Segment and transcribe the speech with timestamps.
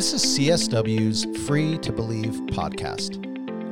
[0.00, 3.22] This is CSW's Free to Believe podcast.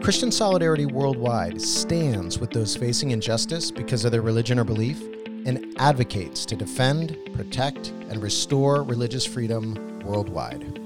[0.02, 5.02] Christian Solidarity Worldwide stands with those facing injustice because of their religion or belief
[5.46, 10.78] and advocates to defend, protect, and restore religious freedom worldwide.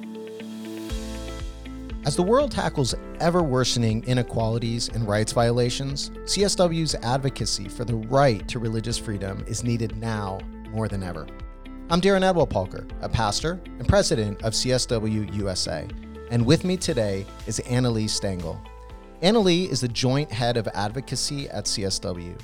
[2.06, 8.46] As the world tackles ever worsening inequalities and rights violations, CSW's advocacy for the right
[8.46, 10.38] to religious freedom is needed now
[10.70, 11.27] more than ever.
[11.93, 15.87] I'm Darren Edwell-Palker, a pastor and president of CSW USA,
[16.30, 18.59] and with me today is Anna Lee Stangl.
[19.23, 22.41] Annalee is the joint head of advocacy at CSW.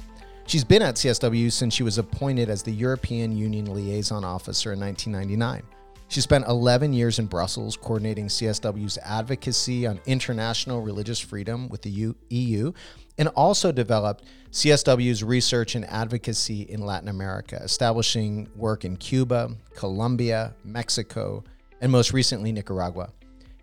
[0.47, 4.81] She's been at CSW since she was appointed as the European Union Liaison Officer in
[4.81, 5.63] 1999.
[6.11, 12.15] She spent 11 years in Brussels coordinating CSW's advocacy on international religious freedom with the
[12.31, 12.73] EU
[13.19, 20.55] and also developed CSW's research and advocacy in Latin America, establishing work in Cuba, Colombia,
[20.65, 21.45] Mexico,
[21.83, 23.11] and most recently Nicaragua.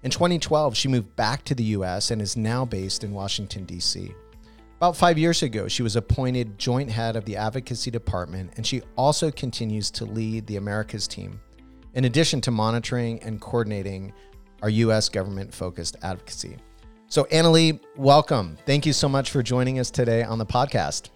[0.04, 4.14] In 2012, she moved back to the US and is now based in Washington, D.C.
[4.78, 8.84] About five years ago, she was appointed joint head of the advocacy department, and she
[8.96, 11.40] also continues to lead the Americas team,
[11.96, 14.14] in addition to monitoring and coordinating
[14.62, 15.10] our U.S.
[15.10, 16.58] government focused advocacy.
[17.08, 18.58] So, Anna Lee, welcome.
[18.66, 21.10] Thank you so much for joining us today on the podcast.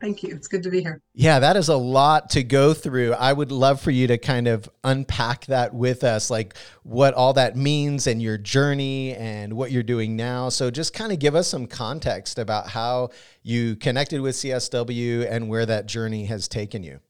[0.00, 0.34] Thank you.
[0.34, 1.02] It's good to be here.
[1.12, 3.12] Yeah, that is a lot to go through.
[3.12, 7.34] I would love for you to kind of unpack that with us, like what all
[7.34, 10.48] that means and your journey and what you're doing now.
[10.48, 13.10] So, just kind of give us some context about how
[13.42, 17.00] you connected with CSW and where that journey has taken you.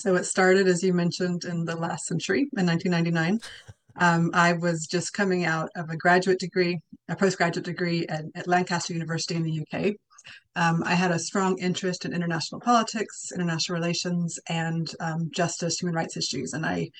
[0.00, 3.38] So, it started, as you mentioned, in the last century in 1999.
[3.96, 8.48] Um, I was just coming out of a graduate degree, a postgraduate degree at, at
[8.48, 9.94] Lancaster University in the UK.
[10.56, 15.94] Um, I had a strong interest in international politics, international relations, and um, justice, human
[15.94, 16.54] rights issues.
[16.54, 16.90] And I,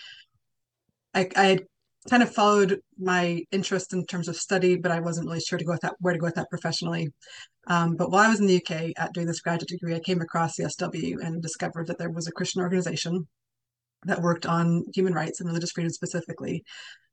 [1.15, 1.63] I, I had
[2.09, 5.65] kind of followed my interest in terms of study, but I wasn't really sure to
[5.65, 7.09] go with that where to go with that professionally.
[7.67, 10.21] Um, but while I was in the UK at doing this graduate degree, I came
[10.21, 13.29] across the SW and discovered that there was a Christian organization
[14.05, 16.65] that worked on human rights and religious freedom specifically,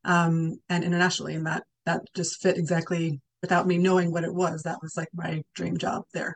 [0.05, 4.63] um, and internationally, and that that just fit exactly without me knowing what it was.
[4.63, 6.35] That was like my dream job there.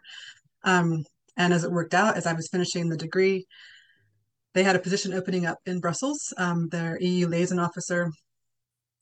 [0.64, 1.06] Um,
[1.38, 3.46] and as it worked out, as I was finishing the degree,
[4.54, 6.34] they had a position opening up in Brussels.
[6.38, 8.12] Um, their EU liaison officer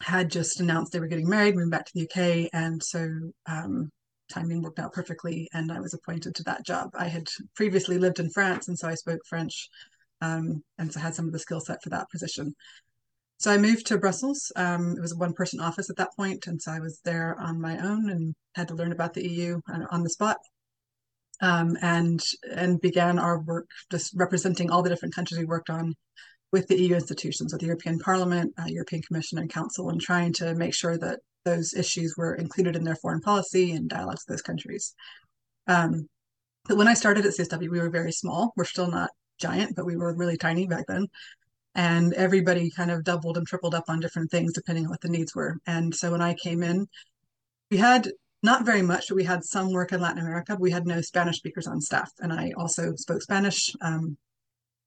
[0.02, 3.10] had just announced they were getting married, moving back to the UK, and so
[3.46, 3.90] um,
[4.32, 6.90] timing worked out perfectly, and I was appointed to that job.
[6.98, 9.70] I had previously lived in France, and so I spoke French
[10.22, 12.56] um, and so had some of the skill set for that position.
[13.38, 14.52] So I moved to Brussels.
[14.56, 17.40] Um, it was a one person office at that point, and so I was there
[17.40, 19.62] on my own and had to learn about the EU
[19.92, 20.38] on the spot.
[21.42, 22.22] Um, and
[22.54, 25.96] and began our work just representing all the different countries we worked on
[26.52, 30.34] with the EU institutions, with the European Parliament, uh, European Commission, and Council, and trying
[30.34, 34.36] to make sure that those issues were included in their foreign policy and dialogues with
[34.36, 34.94] those countries.
[35.68, 36.10] Um,
[36.68, 38.54] but when I started at CSW, we were very small.
[38.56, 41.08] We're still not giant, but we were really tiny back then.
[41.76, 45.10] And everybody kind of doubled and tripled up on different things depending on what the
[45.10, 45.58] needs were.
[45.66, 46.88] And so when I came in,
[47.72, 48.10] we had
[48.42, 50.58] not very much, but we had some work in Latin America.
[50.60, 52.12] we had no Spanish speakers on staff.
[52.20, 53.74] And I also spoke Spanish.
[53.82, 54.18] Um,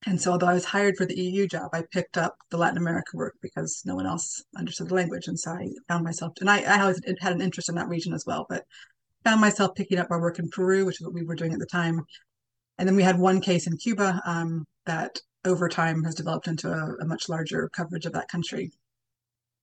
[0.06, 2.78] and so, although I was hired for the EU job, I picked up the Latin
[2.78, 5.28] America work because no one else understood the language.
[5.28, 8.12] And so I found myself, and I, I always had an interest in that region
[8.12, 8.64] as well, but
[9.24, 11.60] found myself picking up our work in Peru, which is what we were doing at
[11.60, 12.04] the time,
[12.78, 16.68] and then we had one case in Cuba um, that over time has developed into
[16.68, 18.72] a, a much larger coverage of that country.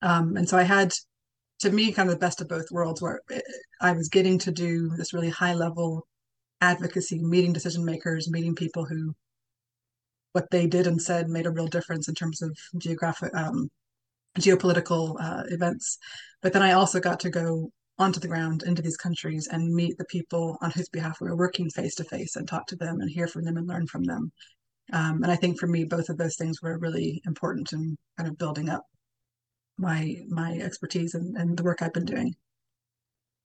[0.01, 0.93] Um, and so I had,
[1.59, 3.21] to me, kind of the best of both worlds, where
[3.81, 6.07] I was getting to do this really high level
[6.61, 9.13] advocacy, meeting decision makers, meeting people who
[10.33, 13.69] what they did and said made a real difference in terms of geographic, um,
[14.37, 15.97] geopolitical uh, events.
[16.41, 19.97] But then I also got to go onto the ground into these countries and meet
[19.97, 23.01] the people on whose behalf we were working face to face and talk to them
[23.01, 24.31] and hear from them and learn from them.
[24.93, 28.29] Um, and I think for me, both of those things were really important in kind
[28.29, 28.85] of building up
[29.77, 32.35] my my expertise and, and the work I've been doing.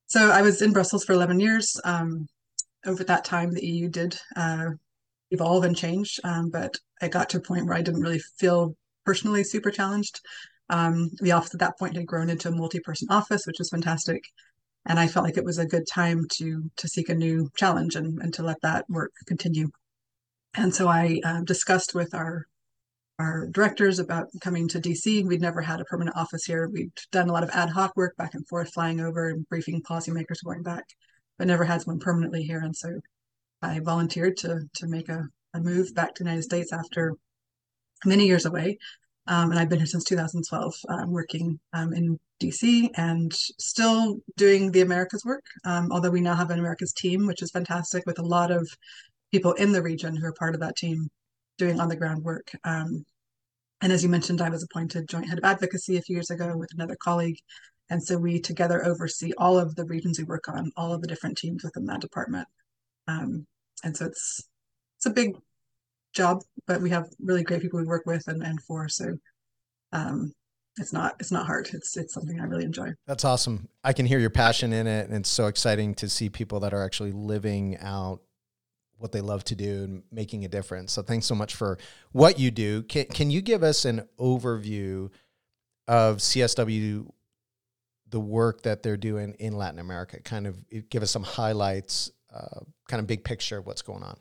[0.06, 1.80] So I was in Brussels for 11 years.
[1.84, 2.26] Um,
[2.86, 4.70] over that time, the EU did uh,
[5.34, 8.76] evolve and change, um, but I got to a point where I didn't really feel
[9.04, 10.20] personally super challenged.
[10.70, 14.24] Um, the office at that point had grown into a multi-person office, which was fantastic.
[14.86, 17.96] And I felt like it was a good time to to seek a new challenge
[17.96, 19.68] and, and to let that work continue.
[20.54, 22.46] And so I uh, discussed with our
[23.18, 25.24] our directors about coming to DC.
[25.24, 26.68] We'd never had a permanent office here.
[26.68, 29.82] We'd done a lot of ad hoc work back and forth, flying over and briefing
[29.82, 30.84] policymakers going back,
[31.38, 32.60] but never had one permanently here.
[32.60, 33.00] And so
[33.64, 35.24] I volunteered to to make a,
[35.54, 37.14] a move back to the United States after
[38.04, 38.78] many years away
[39.26, 44.70] Um, and I've been here since 2012, um, working um, in DC and still doing
[44.72, 45.44] the Americas work.
[45.64, 48.68] Um, although we now have an Americas team, which is fantastic, with a lot of
[49.32, 51.08] people in the region who are part of that team
[51.58, 52.50] doing on the ground work.
[52.64, 53.04] Um,
[53.80, 56.56] and as you mentioned, I was appointed joint head of advocacy a few years ago
[56.56, 57.38] with another colleague.
[57.90, 61.08] And so we together oversee all of the regions we work on, all of the
[61.08, 62.48] different teams within that department.
[63.08, 63.46] Um,
[63.84, 64.42] and so it's
[64.96, 65.36] it's a big
[66.14, 68.88] job, but we have really great people we work with and, and for.
[68.88, 69.16] So
[69.92, 70.32] um,
[70.78, 71.68] it's not it's not hard.
[71.72, 72.88] It's it's something I really enjoy.
[73.06, 73.68] That's awesome.
[73.82, 76.74] I can hear your passion in it, and it's so exciting to see people that
[76.74, 78.20] are actually living out
[78.96, 80.92] what they love to do and making a difference.
[80.92, 81.78] So thanks so much for
[82.12, 82.82] what you do.
[82.84, 85.10] Can can you give us an overview
[85.86, 87.10] of CSW
[88.08, 90.20] the work that they're doing in Latin America?
[90.20, 90.58] Kind of
[90.90, 94.16] give us some highlights, uh, kind of big picture of what's going on.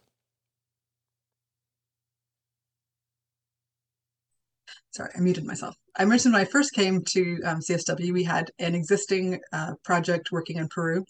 [4.94, 5.75] sorry, I muted myself.
[5.98, 10.31] I mentioned when I first came to um, CSW, we had an existing uh, project
[10.31, 11.04] working in Peru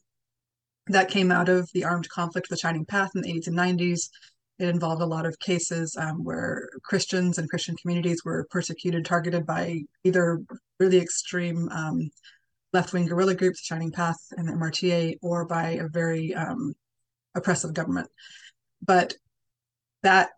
[0.87, 3.57] that came out of the armed conflict with the Shining Path in the 80s and
[3.57, 4.09] 90s.
[4.59, 9.45] It involved a lot of cases um, where Christians and Christian communities were persecuted, targeted
[9.45, 10.39] by either
[10.79, 12.09] really extreme um,
[12.71, 16.73] left-wing guerrilla groups, Shining Path and the MRTA, or by a very um,
[17.35, 18.09] oppressive government.
[18.81, 19.15] But
[20.03, 20.31] that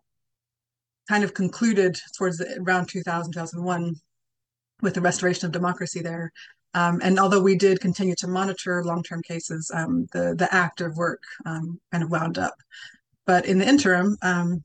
[1.08, 3.94] kind of concluded towards the, around 2000, 2001
[4.82, 6.32] with the restoration of democracy there.
[6.74, 11.22] Um, and although we did continue to monitor long-term cases, um, the the active work
[11.46, 12.54] um, kind of wound up.
[13.24, 14.62] But in the interim, um,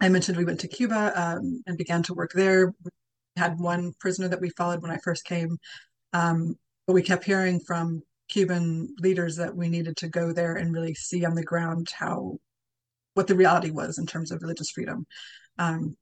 [0.00, 2.72] I mentioned we went to Cuba um, and began to work there.
[2.84, 2.90] We
[3.36, 5.58] had one prisoner that we followed when I first came,
[6.12, 6.56] um,
[6.86, 10.94] but we kept hearing from Cuban leaders that we needed to go there and really
[10.94, 12.38] see on the ground how
[13.14, 15.06] what the reality was in terms of religious freedom.
[15.58, 15.96] Um,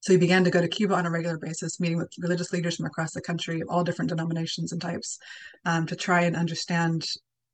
[0.00, 2.76] so he began to go to Cuba on a regular basis, meeting with religious leaders
[2.76, 5.18] from across the country, of all different denominations and types,
[5.66, 7.04] um, to try and understand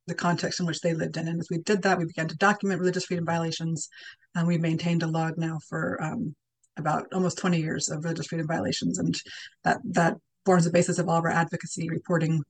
[0.07, 1.27] the context in which they lived in.
[1.27, 3.89] And as we did that, we began to document religious freedom violations,
[4.37, 6.37] and we've maintained a log now for um,
[6.77, 9.21] about almost 20 years of religious freedom violations, and
[9.65, 12.43] that that forms the basis of all of our advocacy reporting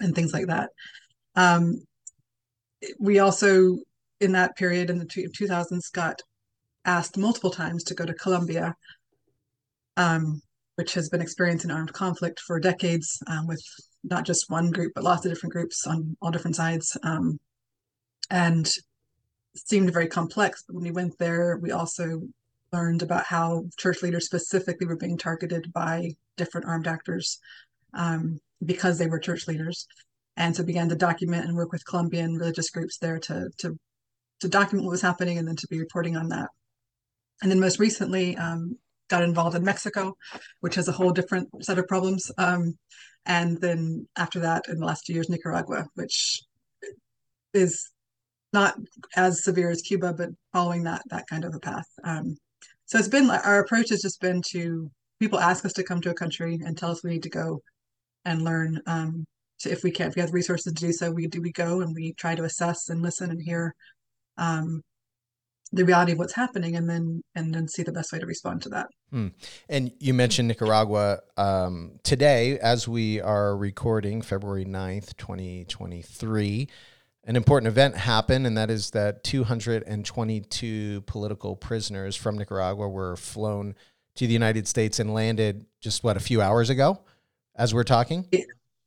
[0.00, 0.70] and things like that.
[1.34, 1.84] Um,
[2.98, 3.78] we also,
[4.20, 6.20] in that period in the 2000s, got
[6.84, 8.74] asked multiple times to go to Colombia,
[9.96, 10.40] um,
[10.76, 13.62] which has been experiencing armed conflict for decades um, with
[14.04, 16.96] not just one group, but lots of different groups on all different sides.
[17.02, 17.38] Um,
[18.30, 18.70] and
[19.54, 20.64] seemed very complex.
[20.66, 22.22] But when we went there, we also
[22.72, 27.38] learned about how church leaders specifically were being targeted by different armed actors
[27.94, 29.86] um, because they were church leaders.
[30.36, 33.78] And so began to document and work with Colombian religious groups there to, to,
[34.40, 36.48] to document what was happening and then to be reporting on that
[37.42, 40.16] and then most recently um, got involved in Mexico,
[40.60, 42.30] which has a whole different set of problems.
[42.38, 42.78] Um,
[43.24, 46.42] and then after that, in the last few years, Nicaragua, which
[47.52, 47.90] is
[48.52, 48.76] not
[49.16, 51.86] as severe as Cuba, but following that that kind of a path.
[52.04, 52.36] Um,
[52.86, 56.10] so it's been our approach has just been to people ask us to come to
[56.10, 57.60] a country and tell us we need to go
[58.26, 58.80] and learn.
[58.86, 59.24] Um,
[59.56, 61.52] so if we can, if we have the resources to do so, we do we
[61.52, 63.74] go and we try to assess and listen and hear
[64.36, 64.82] um,
[65.72, 68.62] the reality of what's happening and then and then see the best way to respond
[68.62, 69.28] to that hmm.
[69.68, 76.68] and you mentioned nicaragua um, today as we are recording february 9th 2023
[77.24, 83.74] an important event happened and that is that 222 political prisoners from nicaragua were flown
[84.14, 87.00] to the united states and landed just what a few hours ago
[87.56, 88.28] as we're talking.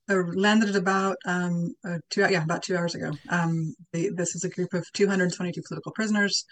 [0.10, 3.12] Uh, landed about um, uh, two, yeah, about two hours ago.
[3.30, 6.46] Um, the, this is a group of 222 political prisoners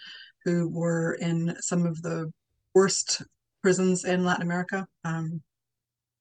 [0.44, 2.30] who were in some of the
[2.74, 3.22] worst
[3.62, 5.42] prisons in Latin America, um,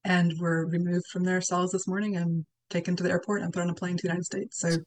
[0.04, 3.62] and were removed from their cells this morning and taken to the airport and put
[3.62, 4.60] on a plane to the United States.
[4.60, 4.78] So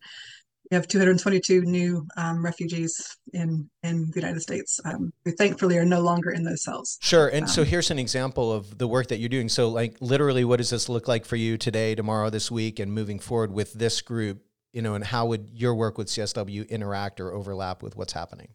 [0.70, 5.84] we have 222 new um, refugees in in the United States um, who thankfully are
[5.84, 6.96] no longer in those cells.
[7.00, 7.28] Sure.
[7.28, 9.48] And um, so here's an example of the work that you're doing.
[9.48, 12.92] So like literally, what does this look like for you today, tomorrow, this week, and
[12.92, 14.42] moving forward with this group?
[14.72, 18.48] You know, and how would your work with CSW interact or overlap with what's happening?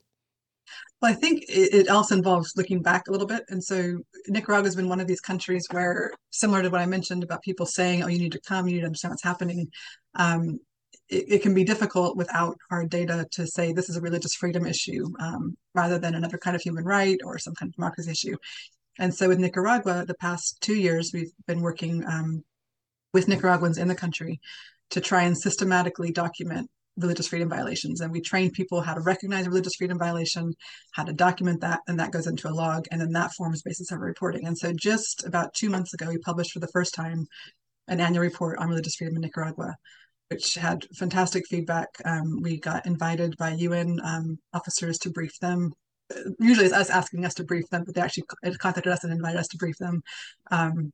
[1.02, 3.44] Well, I think it, it also involves looking back a little bit.
[3.50, 7.24] And so Nicaragua has been one of these countries where, similar to what I mentioned
[7.24, 9.68] about people saying, oh, you need to come, you need to understand what's happening.
[10.16, 10.60] Um,
[11.10, 14.66] it, it, can be difficult without hard data to say this is a religious freedom
[14.66, 18.36] issue um, rather than another kind of human right or some kind of democracy issue.
[18.98, 22.44] And so with Nicaragua, the past two years, we've been working um,
[23.14, 24.40] with Nicaraguans in the country
[24.92, 28.00] to try and systematically document religious freedom violations.
[28.00, 30.54] And we train people how to recognize a religious freedom violation,
[30.94, 32.86] how to document that, and that goes into a log.
[32.90, 34.48] And then that forms basis of reporting.
[34.48, 37.28] And so just about two months ago, we published for the first time
[37.88, 39.76] an annual report on religious freedom in Nicaragua,
[40.30, 41.88] which had fantastic feedback.
[42.04, 45.72] Um, we got invited by UN um, officers to brief them.
[46.40, 48.26] Usually it's us asking us to brief them, but they actually
[48.60, 50.02] contacted us and invited us to brief them.
[50.52, 50.92] Um,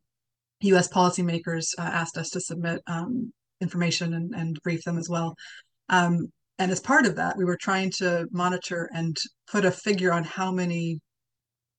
[0.62, 5.36] US policymakers uh, asked us to submit um, information and, and, brief them as well.
[5.90, 9.18] Um, and as part of that, we were trying to monitor and
[9.52, 11.00] put a figure on how many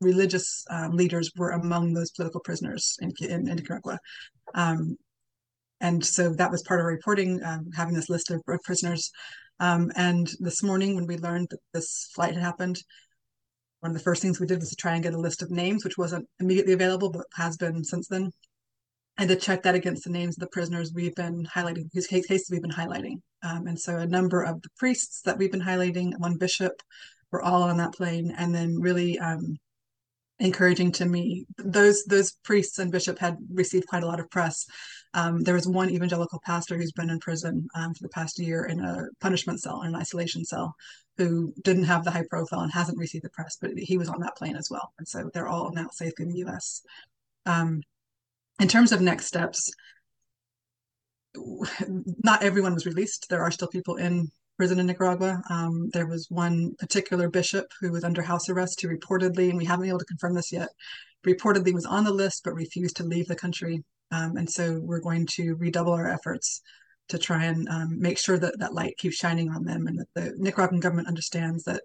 [0.00, 3.98] religious um, leaders were among those political prisoners in, in, in Nicaragua.
[4.54, 4.96] Um,
[5.82, 9.10] and so that was part of our reporting, um, having this list of prisoners.
[9.60, 12.78] Um, and this morning, when we learned that this flight had happened,
[13.80, 15.50] one of the first things we did was to try and get a list of
[15.50, 18.30] names, which wasn't immediately available, but has been since then,
[19.18, 22.48] and to check that against the names of the prisoners we've been highlighting, whose cases
[22.50, 23.16] we've been highlighting.
[23.42, 26.72] Um, and so a number of the priests that we've been highlighting, one bishop,
[27.32, 29.56] were all on that plane, and then really um,
[30.38, 31.46] encouraging to me.
[31.58, 34.64] Those those priests and bishop had received quite a lot of press.
[35.14, 38.64] Um, there was one evangelical pastor who's been in prison um, for the past year
[38.64, 40.74] in a punishment cell, in an isolation cell,
[41.18, 44.20] who didn't have the high profile and hasn't received the press, but he was on
[44.20, 44.92] that plane as well.
[44.98, 46.82] And so they're all now safe in the U.S.
[47.44, 47.82] Um,
[48.60, 49.70] in terms of next steps,
[52.22, 53.26] not everyone was released.
[53.28, 55.42] There are still people in prison in Nicaragua.
[55.50, 59.64] Um, there was one particular bishop who was under house arrest who reportedly, and we
[59.64, 60.68] haven't been able to confirm this yet,
[61.26, 63.82] reportedly was on the list but refused to leave the country.
[64.12, 66.60] Um, and so we're going to redouble our efforts
[67.08, 70.08] to try and um, make sure that that light keeps shining on them and that
[70.14, 71.82] the Nicaraguan government understands that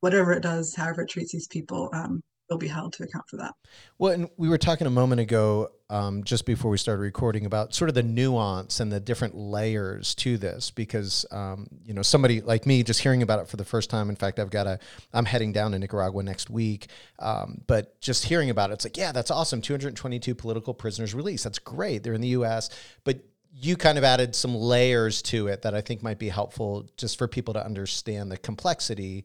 [0.00, 3.36] whatever it does, however it treats these people, um, will be held to account for
[3.36, 3.54] that.
[3.98, 7.74] Well, and we were talking a moment ago, um, just before we started recording, about
[7.74, 12.40] sort of the nuance and the different layers to this, because um, you know somebody
[12.40, 14.08] like me just hearing about it for the first time.
[14.08, 14.78] In fact, I've got a,
[15.12, 16.88] I'm heading down to Nicaragua next week,
[17.18, 19.60] um, but just hearing about it, it's like, yeah, that's awesome.
[19.60, 21.44] 222 political prisoners released.
[21.44, 22.02] That's great.
[22.02, 22.70] They're in the U.S.,
[23.04, 23.20] but
[23.52, 27.18] you kind of added some layers to it that I think might be helpful just
[27.18, 29.24] for people to understand the complexity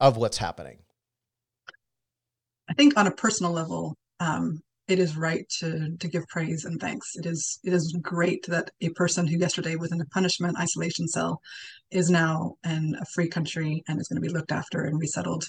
[0.00, 0.78] of what's happening.
[2.68, 6.80] I think on a personal level, um, it is right to to give praise and
[6.80, 7.16] thanks.
[7.16, 11.08] It is it is great that a person who yesterday was in a punishment isolation
[11.08, 11.40] cell
[11.90, 15.44] is now in a free country and is going to be looked after and resettled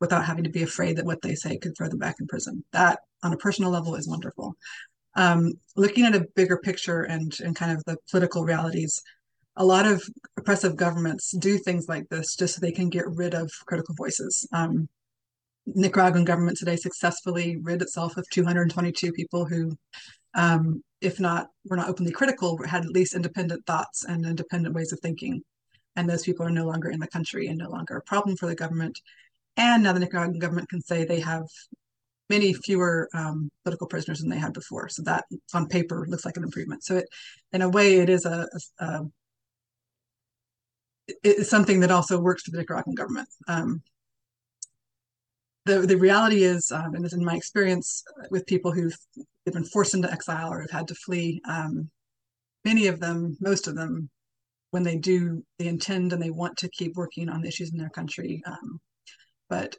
[0.00, 2.64] without having to be afraid that what they say could throw them back in prison.
[2.72, 4.54] That on a personal level is wonderful.
[5.14, 9.00] Um, looking at a bigger picture and and kind of the political realities,
[9.56, 10.02] a lot of
[10.36, 14.48] oppressive governments do things like this just so they can get rid of critical voices.
[14.52, 14.88] Um,
[15.66, 19.76] Nicaraguan government today successfully rid itself of 222 people who,
[20.34, 24.92] um, if not were not openly critical, had at least independent thoughts and independent ways
[24.92, 25.42] of thinking.
[25.94, 28.46] And those people are no longer in the country and no longer a problem for
[28.46, 28.98] the government.
[29.56, 31.44] And now the Nicaraguan government can say they have
[32.30, 34.88] many fewer um, political prisoners than they had before.
[34.88, 36.82] So that, on paper, looks like an improvement.
[36.82, 37.04] So it,
[37.52, 38.48] in a way, it is a,
[38.80, 39.00] a, a
[41.22, 43.28] it's something that also works for the Nicaraguan government.
[43.48, 43.82] Um,
[45.64, 48.96] the the reality is, um, and this in my experience with people who've
[49.46, 51.90] been forced into exile or have had to flee, um,
[52.64, 54.10] many of them, most of them,
[54.70, 57.78] when they do, they intend and they want to keep working on the issues in
[57.78, 58.42] their country.
[58.46, 58.80] Um,
[59.48, 59.76] but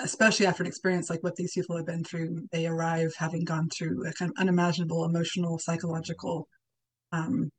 [0.00, 3.68] especially after an experience like what these people have been through, they arrive having gone
[3.68, 6.46] through a kind of unimaginable emotional, psychological,
[7.12, 7.50] um,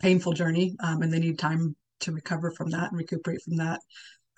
[0.00, 3.80] painful journey, um, and they need time to recover from that and recuperate from that.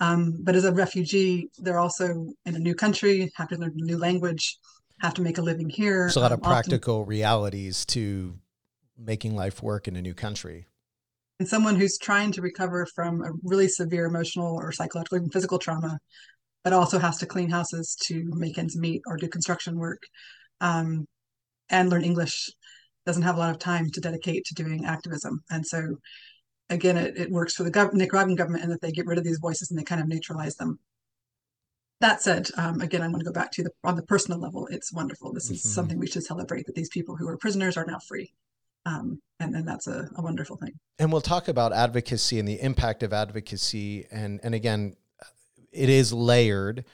[0.04, 3.84] Um, but as a refugee, they're also in a new country, have to learn a
[3.84, 4.58] new language,
[5.00, 6.02] have to make a living here.
[6.04, 8.38] There's a lot um, of practical often, realities to
[8.98, 10.66] making life work in a new country.
[11.40, 15.58] And someone who's trying to recover from a really severe emotional or psychological, and physical
[15.58, 15.98] trauma,
[16.62, 20.02] but also has to clean houses to make ends meet or do construction work
[20.60, 21.06] um,
[21.70, 22.50] and learn English,
[23.06, 25.40] doesn't have a lot of time to dedicate to doing activism.
[25.50, 25.96] And so
[26.70, 29.24] again, it, it works for the gov- Nicaraguan government and that they get rid of
[29.24, 30.78] these voices and they kind of neutralize them.
[32.00, 34.66] That said, um, again, I'm going to go back to the on the personal level.
[34.70, 35.32] It's wonderful.
[35.32, 35.68] This is mm-hmm.
[35.68, 38.32] something we should celebrate that these people who are prisoners are now free.
[38.84, 40.72] Um, and then that's a, a wonderful thing.
[40.98, 44.06] And we'll talk about advocacy and the impact of advocacy.
[44.10, 44.96] And and again,
[45.72, 46.84] it is layered,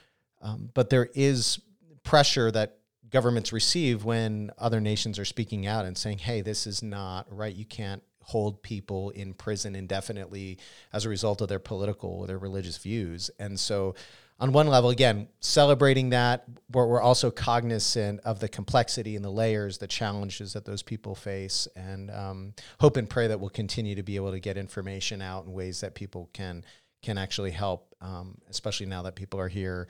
[0.43, 1.61] um, but there is
[2.03, 2.79] pressure that
[3.11, 7.55] governments receive when other nations are speaking out and saying, "Hey, this is not right.
[7.55, 10.59] You can't hold people in prison indefinitely
[10.93, 13.31] as a result of their political or their religious views.
[13.39, 13.95] And so
[14.41, 19.31] on one level, again, celebrating that, but we're also cognizant of the complexity and the
[19.31, 23.95] layers, the challenges that those people face, and um, hope and pray that we'll continue
[23.95, 26.65] to be able to get information out in ways that people can
[27.03, 29.89] can actually help, um, especially now that people are here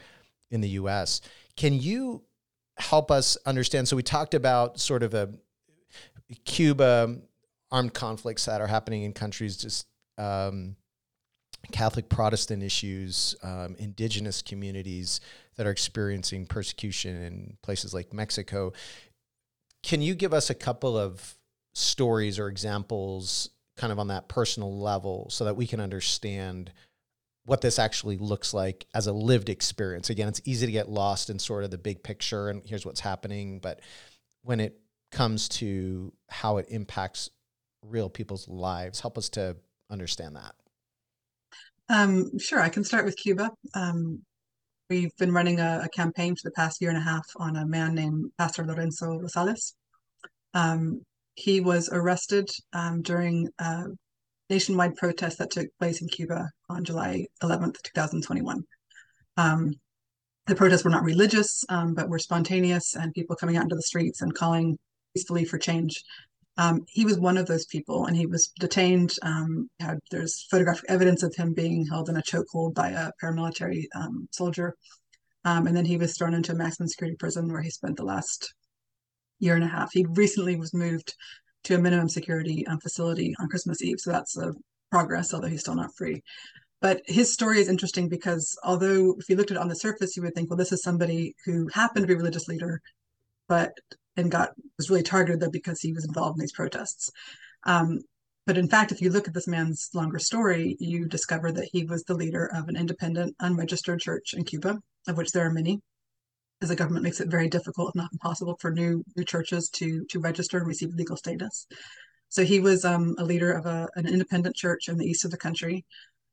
[0.51, 1.21] in the U.S.
[1.57, 2.23] Can you
[2.77, 3.89] help us understand?
[3.89, 5.31] So we talked about sort of a
[6.45, 7.17] Cuba
[7.73, 9.87] armed conflicts that are happening in countries just.
[10.19, 10.77] Um,
[11.73, 15.21] Catholic Protestant issues, um, indigenous communities
[15.57, 18.73] that are experiencing persecution in places like Mexico.
[19.83, 21.37] Can you give us a couple of
[21.75, 26.73] stories or examples, kind of on that personal level, so that we can understand
[27.45, 30.11] what this actually looks like as a lived experience?
[30.11, 33.01] Again, it's easy to get lost in sort of the big picture and here's what's
[33.01, 33.81] happening, but
[34.43, 34.81] when it
[35.13, 37.31] comes to how it impacts
[37.83, 39.57] real people's lives, help us to
[39.91, 40.55] understand that.
[41.89, 43.51] Um, sure, I can start with Cuba.
[43.75, 44.23] Um,
[44.89, 47.67] we've been running a, a, campaign for the past year and a half on a
[47.67, 49.73] man named Pastor Lorenzo Rosales.
[50.55, 51.03] Um,
[51.35, 53.85] he was arrested um, during a
[54.51, 58.63] nationwide protest that took place in Cuba on July 11th, 2021.
[59.37, 59.73] Um,
[60.47, 63.83] the protests were not religious, um, but were spontaneous, and people coming out into the
[63.83, 64.77] streets and calling
[65.15, 66.03] peacefully for change.
[66.57, 69.13] Um, he was one of those people, and he was detained.
[69.23, 73.85] Um, had, there's photographic evidence of him being held in a chokehold by a paramilitary
[73.95, 74.75] um, soldier,
[75.45, 78.05] um, and then he was thrown into a maximum security prison where he spent the
[78.05, 78.53] last
[79.39, 79.91] year and a half.
[79.93, 81.15] He recently was moved
[81.65, 84.53] to a minimum security um, facility on Christmas Eve, so that's a
[84.91, 86.23] progress, although he's still not free.
[86.81, 90.17] But his story is interesting because although if you looked at it on the surface,
[90.17, 92.81] you would think, well, this is somebody who happened to be a religious leader,
[93.49, 93.73] but
[94.21, 97.11] and got was really targeted though because he was involved in these protests.
[97.65, 98.01] Um,
[98.47, 101.85] but in fact, if you look at this man's longer story, you discover that he
[101.85, 105.81] was the leader of an independent, unregistered church in Cuba, of which there are many,
[106.63, 110.05] as the government makes it very difficult, if not impossible, for new new churches to
[110.07, 111.67] to register and receive legal status.
[112.29, 115.33] So he was um, a leader of a, an independent church in the east of
[115.33, 115.85] the country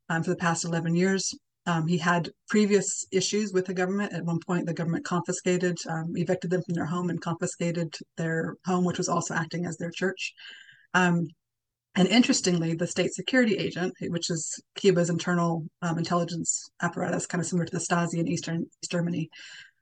[0.09, 1.33] um, for the past 11 years.
[1.67, 4.13] Um, he had previous issues with the government.
[4.13, 8.55] At one point, the government confiscated, um, evicted them from their home and confiscated their
[8.65, 10.33] home, which was also acting as their church.
[10.93, 11.27] Um,
[11.95, 17.47] and interestingly, the state security agent, which is Cuba's internal um, intelligence apparatus, kind of
[17.47, 19.29] similar to the Stasi in Eastern East Germany,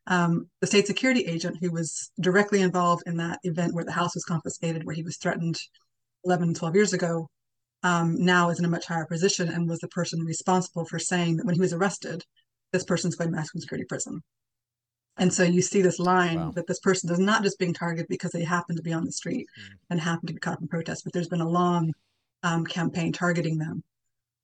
[0.07, 4.15] um, the state security agent who was directly involved in that event where the house
[4.15, 5.59] was confiscated, where he was threatened
[6.23, 7.27] 11, 12 years ago,
[7.83, 11.37] um, now is in a much higher position and was the person responsible for saying
[11.37, 12.23] that when he was arrested,
[12.71, 14.21] this person's going to maximum security prison.
[15.17, 16.51] And so you see this line wow.
[16.55, 19.11] that this person is not just being targeted because they happen to be on the
[19.11, 19.75] street mm.
[19.89, 21.93] and happen to be caught in protest, but there's been a long
[22.43, 23.83] um, campaign targeting them.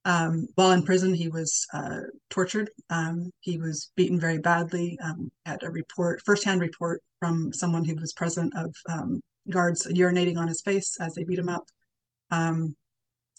[0.04, 2.70] Um, while in prison, he was uh, tortured.
[2.90, 4.98] Um, he was beaten very badly.
[5.02, 10.38] Um, had a report, firsthand report from someone who was present of um, guards urinating
[10.38, 11.64] on his face as they beat him up.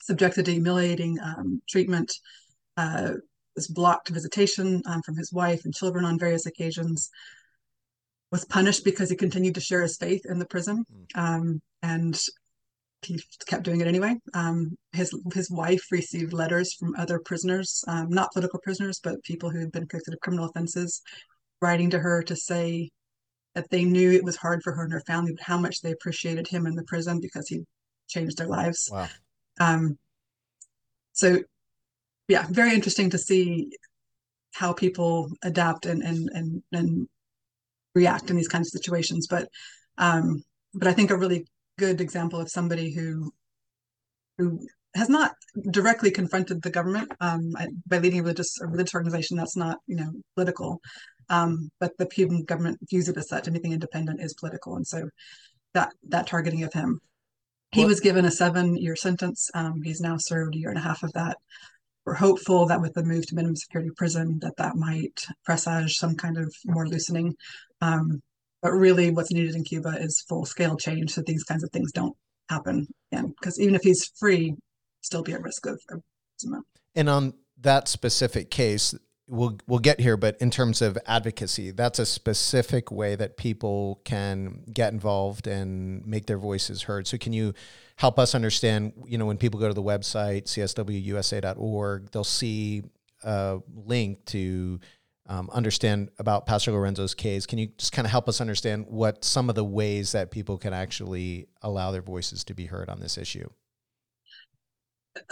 [0.04, 2.12] Subjected to humiliating um, treatment,
[2.76, 3.14] uh,
[3.56, 7.10] was blocked visitation um, from his wife and children on various occasions,
[8.32, 11.20] was punished because he continued to share his faith in the prison, hmm.
[11.20, 12.20] um, and
[13.06, 14.16] he kept doing it anyway.
[14.34, 19.50] Um, his his wife received letters from other prisoners, um, not political prisoners, but people
[19.50, 21.02] who had been convicted of criminal offenses,
[21.62, 22.90] writing to her to say
[23.56, 25.92] that they knew it was hard for her and her family, but how much they
[25.92, 27.62] appreciated him in the prison because he
[28.08, 28.90] changed their lives.
[28.92, 29.08] Wow.
[29.60, 29.98] Um,
[31.14, 31.40] so,
[32.28, 33.72] yeah, very interesting to see
[34.54, 37.08] how people adapt and and and, and
[37.96, 39.28] react in these kinds of situations.
[39.28, 39.50] But
[39.98, 41.46] um, but I think a really
[41.78, 43.32] good example of somebody who
[44.38, 45.34] who has not
[45.72, 47.54] directly confronted the government um,
[47.88, 50.80] by leading a religious, a religious organization that's not you know political,
[51.30, 53.48] um, but the Cuban government views it as such.
[53.48, 55.10] Anything independent is political, and so
[55.74, 57.00] that that targeting of him
[57.74, 59.50] he was given a seven year sentence.
[59.54, 61.38] Um, he's now served a year and a half of that.
[62.06, 66.16] We're hopeful that with the move to minimum security prison, that that might presage some
[66.16, 67.34] kind of more loosening.
[67.82, 68.22] Um,
[68.62, 71.92] but really, what's needed in Cuba is full scale change so these kinds of things
[71.92, 72.16] don't
[72.50, 73.34] happen again.
[73.40, 74.54] Because even if he's free,
[75.02, 76.66] still be at risk of imprisonment.
[76.96, 78.94] And on that specific case,
[79.28, 84.02] we'll we'll get here, but in terms of advocacy, that's a specific way that people
[84.04, 87.08] can get involved and make their voices heard.
[87.08, 87.54] So can you
[87.96, 92.84] help us understand, you know, when people go to the website cswusa.org, they'll see
[93.24, 94.80] a link to
[95.28, 97.46] um, understand about Pastor Lorenzo's case.
[97.46, 100.58] Can you just kind of help us understand what some of the ways that people
[100.58, 103.48] can actually allow their voices to be heard on this issue?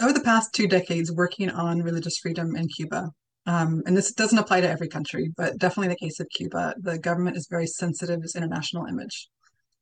[0.00, 3.10] Over the past two decades, working on religious freedom in Cuba,
[3.46, 6.98] Um, and this doesn't apply to every country, but definitely the case of Cuba, the
[6.98, 9.28] government is very sensitive to its international image.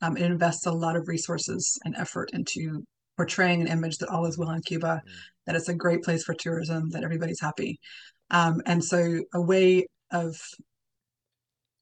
[0.03, 2.85] Um, it invests a lot of resources and effort into
[3.17, 5.11] portraying an image that all is well in Cuba, mm.
[5.47, 7.79] that it's a great place for tourism, that everybody's happy.
[8.31, 10.41] Um, and so, a way of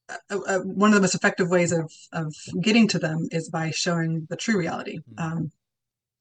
[0.09, 3.71] uh, uh, one of the most effective ways of of getting to them is by
[3.71, 4.99] showing the true reality.
[5.13, 5.51] Mm.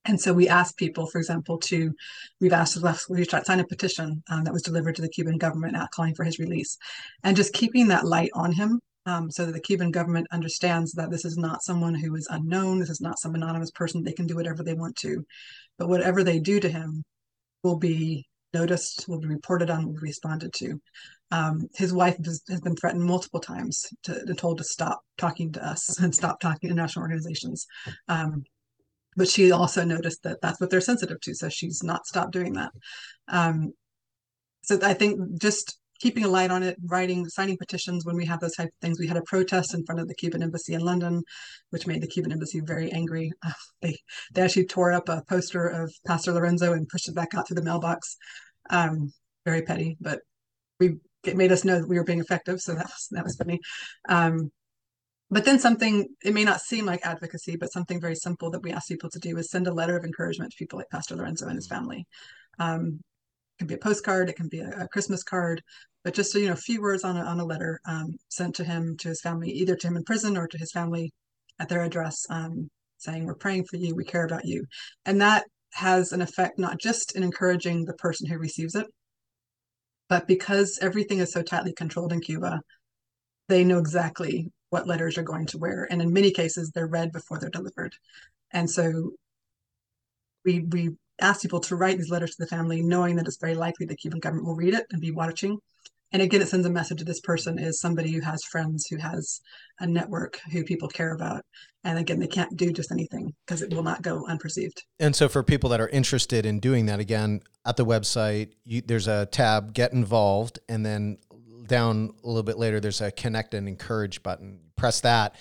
[0.08, 1.94] And so we asked people, for example, to
[2.40, 2.78] we've asked
[3.10, 6.38] we sign a petition um, that was delivered to the Cuban government calling for his
[6.38, 6.78] release,
[7.22, 11.10] and just keeping that light on him um, so that the Cuban government understands that
[11.10, 12.78] this is not someone who is unknown.
[12.78, 14.02] This is not some anonymous person.
[14.02, 15.24] They can do whatever they want to,
[15.78, 17.04] but whatever they do to him
[17.62, 20.80] will be noticed, will be reported on, will be responded to.
[21.30, 25.52] Um, his wife has, has, been threatened multiple times to, to, told to stop talking
[25.52, 27.66] to us and stop talking to national organizations.
[28.08, 28.44] Um,
[29.18, 32.52] but she also noticed that that's what they're sensitive to, so she's not stopped doing
[32.52, 32.70] that.
[33.26, 33.72] Um,
[34.62, 38.38] so I think just keeping a light on it, writing, signing petitions when we have
[38.38, 39.00] those type of things.
[39.00, 41.24] We had a protest in front of the Cuban embassy in London,
[41.70, 43.32] which made the Cuban embassy very angry.
[43.44, 43.50] Uh,
[43.82, 43.96] they
[44.34, 47.56] they actually tore up a poster of Pastor Lorenzo and pushed it back out through
[47.56, 48.16] the mailbox.
[48.70, 49.12] Um,
[49.44, 50.20] very petty, but
[50.78, 53.34] we it made us know that we were being effective, so that was that was
[53.34, 53.58] funny.
[54.08, 54.52] Um,
[55.30, 58.72] but then something it may not seem like advocacy, but something very simple that we
[58.72, 61.46] ask people to do is send a letter of encouragement to people like Pastor Lorenzo
[61.46, 62.06] and his family.
[62.58, 63.00] Um,
[63.56, 65.62] it can be a postcard, it can be a, a Christmas card,
[66.02, 68.64] but just you know, a few words on a, on a letter um, sent to
[68.64, 71.12] him, to his family, either to him in prison or to his family
[71.58, 74.64] at their address, um, saying, We're praying for you, we care about you.
[75.04, 78.86] And that has an effect not just in encouraging the person who receives it,
[80.08, 82.60] but because everything is so tightly controlled in Cuba,
[83.48, 85.86] they know exactly what letters are going to where.
[85.90, 87.94] And in many cases, they're read before they're delivered.
[88.50, 89.12] And so
[90.44, 93.54] we, we ask people to write these letters to the family, knowing that it's very
[93.54, 95.58] likely the Cuban government will read it and be watching.
[96.10, 98.96] And again, it sends a message to this person is somebody who has friends, who
[98.96, 99.40] has
[99.78, 101.44] a network, who people care about.
[101.84, 104.82] And again, they can't do just anything because it will not go unperceived.
[104.98, 108.80] And so, for people that are interested in doing that, again, at the website, you,
[108.80, 111.18] there's a tab, Get Involved, and then
[111.68, 114.60] down a little bit later, there's a Connect and Encourage button.
[114.76, 115.36] Press that,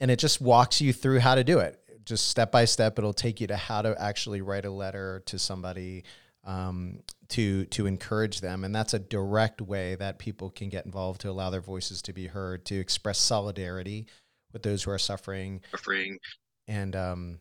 [0.00, 1.78] and it just walks you through how to do it.
[2.04, 5.38] Just step by step it'll take you to how to actually write a letter to
[5.38, 6.04] somebody
[6.44, 8.64] um, to to encourage them.
[8.64, 12.12] And that's a direct way that people can get involved to allow their voices to
[12.12, 14.06] be heard to express solidarity
[14.52, 15.60] with those who are suffering.
[15.70, 16.18] Suffering.
[16.66, 17.40] And um,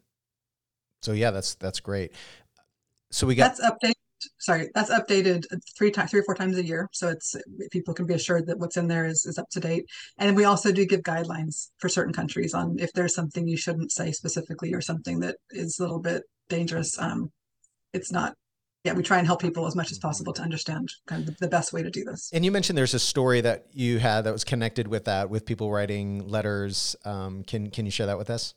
[1.02, 2.14] so yeah that's that's great.
[3.10, 3.94] So we got that's updated
[4.40, 5.46] sorry that's updated
[5.78, 7.36] three times three or four times a year so it's
[7.72, 9.86] people can be assured that what's in there is, is up to date
[10.18, 13.92] and we also do give guidelines for certain countries on if there's something you shouldn't
[13.92, 17.32] say specifically or something that is a little bit dangerous um,
[17.94, 18.36] it's not
[18.84, 21.48] yeah, we try and help people as much as possible to understand kind of the,
[21.48, 22.32] best way to do this.
[22.34, 25.46] And you mentioned there's a story that you had that was connected with that, with
[25.46, 26.96] people writing letters.
[27.06, 28.56] Um, can can you share that with us?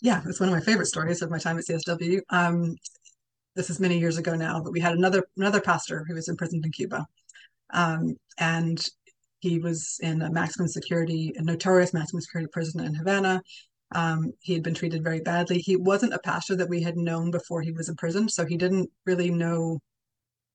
[0.00, 2.20] Yeah, it's one of my favorite stories of my time at CSW.
[2.30, 2.76] Um,
[3.56, 6.64] this is many years ago now, but we had another another pastor who was imprisoned
[6.64, 7.06] in Cuba,
[7.72, 8.82] um, and
[9.40, 13.42] he was in a maximum security, a notorious maximum security prison in Havana.
[13.92, 15.58] Um, he had been treated very badly.
[15.58, 18.56] He wasn't a pastor that we had known before he was in prison, so he
[18.56, 19.80] didn't really know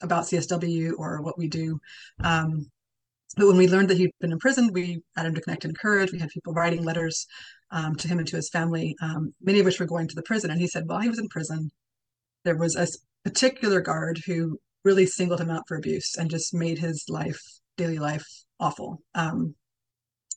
[0.01, 1.79] about CSW or what we do.
[2.23, 2.69] Um,
[3.37, 5.71] but when we learned that he'd been in prison, we had him to connect and
[5.71, 6.11] encourage.
[6.11, 7.27] We had people writing letters
[7.71, 10.21] um, to him and to his family, um, many of which were going to the
[10.21, 10.51] prison.
[10.51, 11.71] And he said, while he was in prison,
[12.45, 12.87] there was a
[13.25, 17.41] particular guard who really singled him out for abuse and just made his life,
[17.75, 18.25] daily life,
[18.59, 19.01] awful.
[19.13, 19.55] Um,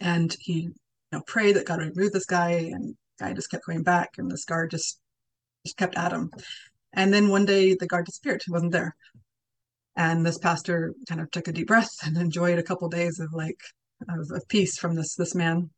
[0.00, 0.70] and he
[1.12, 2.50] know, pray that God would remove this guy.
[2.50, 5.00] And guy just kept going back, and this guard just
[5.64, 6.30] just kept at him.
[6.92, 8.94] And then one day the guard disappeared; he wasn't there.
[9.96, 13.32] And this pastor kind of took a deep breath and enjoyed a couple days of
[13.32, 13.60] like
[14.08, 15.70] of, of peace from this this man.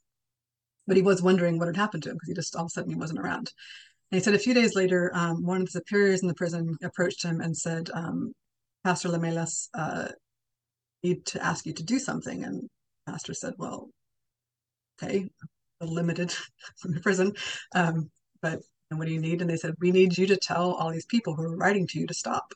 [0.86, 2.70] But he was wondering what had happened to him because he just all of a
[2.70, 3.52] sudden he wasn't around.
[4.10, 6.76] And he said a few days later, um, one of the superiors in the prison
[6.82, 8.32] approached him and said, um,
[8.84, 10.08] Pastor Lamelas, uh,
[11.02, 12.44] need to ask you to do something.
[12.44, 12.68] And
[13.06, 13.88] Pastor said, Well,
[15.02, 15.28] okay,
[15.80, 16.34] limited
[16.78, 17.32] from the prison,
[17.74, 18.10] um,
[18.42, 18.60] but
[18.98, 19.40] what do you need?
[19.40, 21.98] And they said, we need you to tell all these people who are writing to
[21.98, 22.52] you to stop.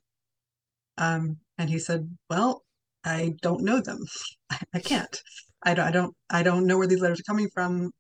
[0.99, 2.65] Um, and he said, well,
[3.05, 4.05] I don't know them.
[4.75, 5.23] I, can't.
[5.65, 7.91] I don't, I don't, I don't know where these letters are coming from.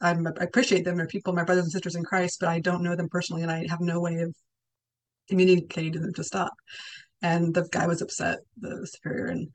[0.00, 0.96] I'm, i appreciate them.
[0.96, 3.50] They're people, my brothers and sisters in Christ, but I don't know them personally, and
[3.50, 4.34] I have no way of
[5.28, 6.52] communicating to them to stop.
[7.22, 9.48] And the guy was upset, the superior, and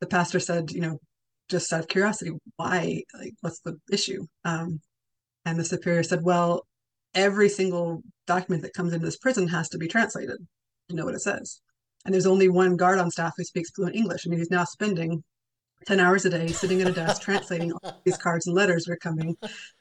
[0.00, 0.98] the pastor said, you know,
[1.48, 3.02] just out of curiosity, why?
[3.14, 4.26] Like, what's the issue?
[4.44, 4.80] Um,
[5.44, 6.66] and the superior said, well,
[7.14, 10.36] every single document that comes into this prison has to be translated
[10.88, 11.60] to know what it says.
[12.04, 14.26] and there's only one guard on staff who speaks fluent English.
[14.26, 15.24] I mean, he's now spending
[15.86, 18.96] 10 hours a day sitting at a desk translating all these cards and letters were
[18.96, 19.36] coming.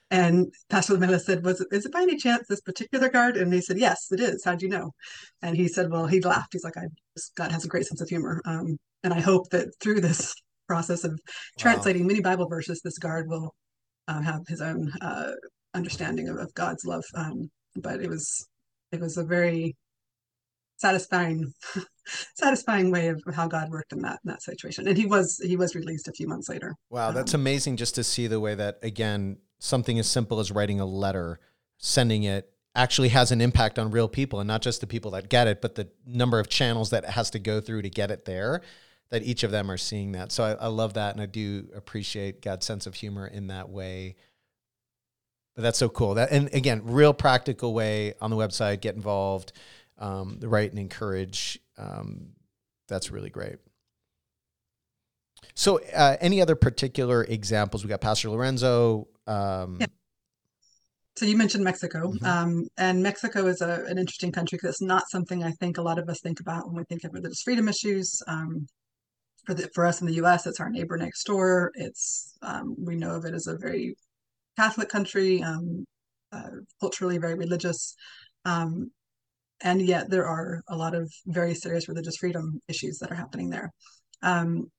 [0.10, 3.36] And Pastor Lamela said, Was it, is it by any chance this particular guard?
[3.36, 4.44] And he said, Yes, it is.
[4.44, 4.92] How'd you know?
[5.42, 6.54] And he said, Well, he laughed.
[6.54, 8.42] He's like, I just, God has a great sense of humor.
[8.46, 10.34] Um, and I hope that through this
[10.68, 11.20] process of
[11.58, 12.08] translating wow.
[12.08, 13.54] many Bible verses, this guard will
[14.08, 15.32] uh, have his own uh,
[15.74, 17.04] understanding of, of, God's love.
[17.16, 18.48] Um, but it was
[18.92, 19.76] it was a very
[20.78, 21.54] satisfying
[22.36, 24.88] satisfying way of how God worked in that in that situation.
[24.88, 26.76] And he was he was released a few months later.
[26.90, 30.52] Wow, that's um, amazing just to see the way that again something as simple as
[30.52, 31.40] writing a letter,
[31.78, 35.30] sending it actually has an impact on real people and not just the people that
[35.30, 38.12] get it, but the number of channels that it has to go through to get
[38.12, 38.62] it there.
[39.10, 40.34] That each of them are seeing that.
[40.34, 43.70] So I, I love that, and I do appreciate God's sense of humor in that
[43.70, 44.18] way.
[45.56, 46.16] But that's so cool.
[46.16, 48.82] That and again, real practical way on the website.
[48.82, 49.54] Get involved
[50.00, 51.60] um, write and encourage.
[51.78, 52.30] Um,
[52.88, 53.58] that's really great.
[55.54, 57.84] So, uh, any other particular examples?
[57.84, 59.08] We got Pastor Lorenzo.
[59.26, 59.88] Um, yeah.
[61.18, 62.26] So you mentioned Mexico, mm-hmm.
[62.26, 65.82] um, and Mexico is a, an interesting country because it's not something I think a
[65.82, 68.22] lot of us think about when we think of religious freedom issues.
[68.28, 68.68] Um,
[69.44, 71.72] for the, for us in the U.S., it's our neighbor next door.
[71.74, 73.96] It's um, we know of it as a very
[74.58, 75.86] Catholic country, um,
[76.32, 77.96] uh, culturally very religious.
[78.46, 78.92] Um,
[79.62, 83.50] and yet there are a lot of very serious religious freedom issues that are happening
[83.50, 83.72] there.
[84.22, 84.72] Um,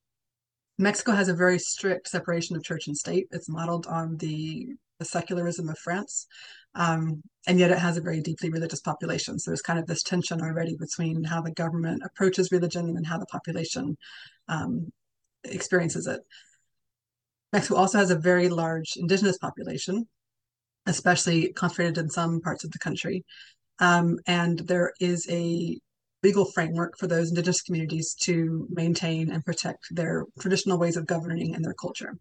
[0.79, 3.27] Mexico has a very strict separation of church and state.
[3.33, 4.69] It's modeled on the,
[5.01, 6.27] the secularism of France,
[6.77, 9.39] um, and yet it has a very deeply religious population.
[9.39, 13.19] So there's kind of this tension already between how the government approaches religion and how
[13.19, 13.97] the population
[14.49, 14.93] um,
[15.45, 16.21] experiences it.
[17.53, 20.07] Mexico also has a very large indigenous population,
[20.87, 23.25] especially concentrated in some parts of the country.
[23.81, 25.79] Um, and there is a
[26.23, 31.55] legal framework for those indigenous communities to maintain and protect their traditional ways of governing
[31.55, 32.19] and their culture.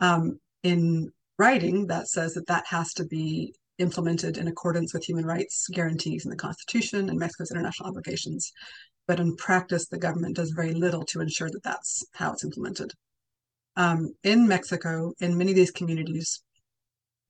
[0.00, 5.24] Um, in writing, that says that that has to be implemented in accordance with human
[5.24, 8.52] rights guarantees in the Constitution and Mexico's international obligations.
[9.06, 12.92] But in practice, the government does very little to ensure that that's how it's implemented.
[13.76, 16.42] Um, in Mexico, in many of these communities,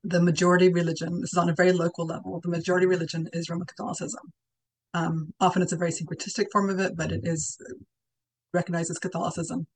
[0.08, 3.66] the majority religion, this is on a very local level, the majority religion is Roman
[3.66, 4.32] Catholicism.
[4.94, 7.58] Um, often it's a very syncretistic form of it, but it is
[8.54, 9.66] recognized as Catholicism.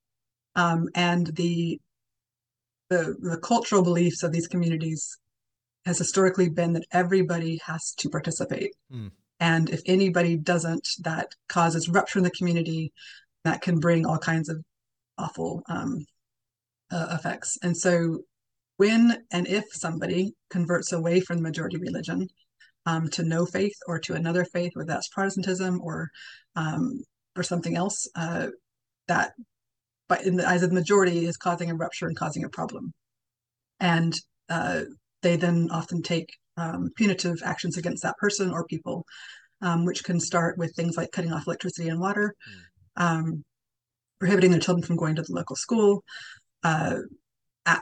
[0.56, 1.80] Um, and the,
[2.88, 5.18] the, the cultural beliefs of these communities
[5.84, 8.72] has historically been that everybody has to participate.
[8.92, 9.10] Mm.
[9.40, 12.92] And if anybody doesn't, that causes rupture in the community
[13.44, 14.62] that can bring all kinds of
[15.18, 16.04] awful um,
[16.90, 17.58] uh, effects.
[17.62, 18.20] And so
[18.80, 22.26] when and if somebody converts away from the majority religion
[22.86, 26.08] um, to no faith or to another faith, whether that's Protestantism or
[26.56, 27.04] um,
[27.36, 28.46] or something else, uh,
[29.06, 29.32] that
[30.08, 32.94] but in the eyes of the majority is causing a rupture and causing a problem.
[33.80, 34.14] And
[34.48, 34.84] uh,
[35.20, 39.04] they then often take um, punitive actions against that person or people,
[39.60, 42.34] um, which can start with things like cutting off electricity and water,
[42.98, 43.42] mm.
[44.18, 46.02] prohibiting their children from going to the local school,
[46.64, 46.96] uh,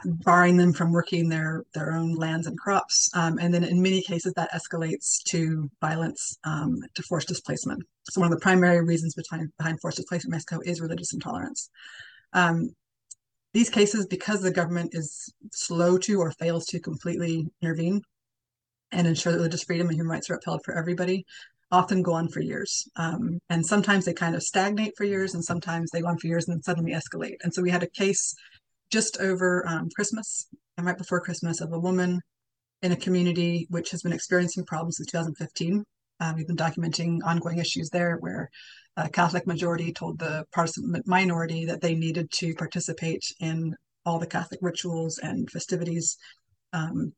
[0.05, 3.09] barring them from working their their own lands and crops.
[3.13, 7.83] Um, and then in many cases that escalates to violence, um, to forced displacement.
[8.09, 11.69] So one of the primary reasons behind, behind forced displacement in Mexico is religious intolerance.
[12.33, 12.75] Um,
[13.53, 18.01] these cases, because the government is slow to or fails to completely intervene
[18.91, 21.25] and ensure that religious freedom and human rights are upheld for everybody,
[21.71, 22.87] often go on for years.
[22.95, 26.27] Um, and sometimes they kind of stagnate for years, and sometimes they go on for
[26.27, 27.37] years and then suddenly escalate.
[27.43, 28.35] And so we had a case
[28.89, 30.47] just over um, Christmas
[30.77, 32.21] and right before Christmas of a woman
[32.81, 35.83] in a community which has been experiencing problems since 2015.
[36.21, 38.49] Um, we've been documenting ongoing issues there where
[38.97, 43.75] a Catholic majority told the Protestant minority that they needed to participate in
[44.05, 46.17] all the Catholic rituals and festivities,
[46.73, 47.13] um,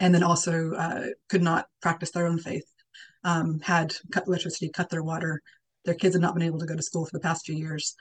[0.00, 2.64] and then also uh, could not practice their own faith,
[3.22, 5.40] um, had cut electricity, cut their water.
[5.84, 7.94] Their kids had not been able to go to school for the past few years.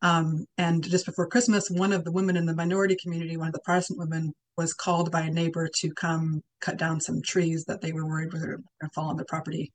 [0.00, 3.54] Um, and just before Christmas, one of the women in the minority community, one of
[3.54, 7.80] the Protestant women, was called by a neighbor to come cut down some trees that
[7.80, 9.72] they were worried were going to fall on their property.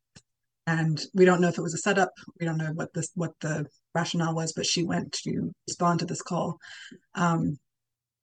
[0.66, 2.12] And we don't know if it was a setup.
[2.40, 6.06] We don't know what this what the rationale was, but she went to respond to
[6.06, 6.58] this call,
[7.16, 7.58] um,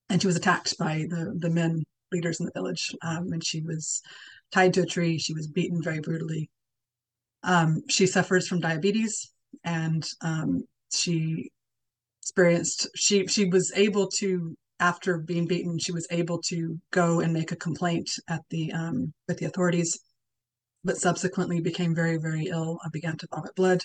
[0.09, 2.95] and she was attacked by the the men leaders in the village.
[3.03, 4.01] Um, and she was
[4.53, 5.19] tied to a tree.
[5.19, 6.51] She was beaten very brutally.
[7.43, 9.31] Um, she suffers from diabetes,
[9.63, 11.51] and um, she
[12.31, 17.33] experienced she she was able to after being beaten she was able to go and
[17.33, 19.99] make a complaint at the um, with the authorities
[20.85, 23.83] but subsequently became very very ill i began to vomit blood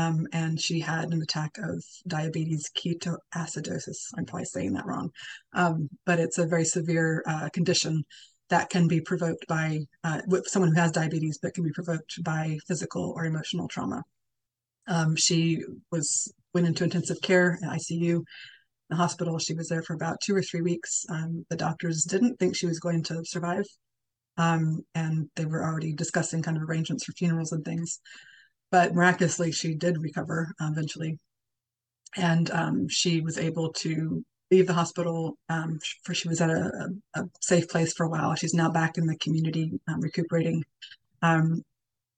[0.00, 4.00] Um, and she had an attack of diabetes ketoacidosis.
[4.16, 5.10] I'm probably saying that wrong,
[5.62, 8.04] um, but it's a very severe uh, condition
[8.50, 9.68] that can be provoked by
[10.04, 10.20] uh,
[10.52, 14.00] someone who has diabetes, but can be provoked by physical or emotional trauma.
[14.86, 15.42] Um, she
[15.90, 18.22] was went into intensive care in ICU.
[18.90, 19.38] The hospital.
[19.38, 21.04] She was there for about two or three weeks.
[21.08, 23.64] Um, the doctors didn't think she was going to survive,
[24.36, 28.00] um, and they were already discussing kind of arrangements for funerals and things
[28.70, 31.18] but miraculously she did recover um, eventually
[32.16, 36.88] and um, she was able to leave the hospital um, for she was at a,
[37.14, 40.64] a, safe place for a while she's now back in the community um, recuperating
[41.22, 41.62] um,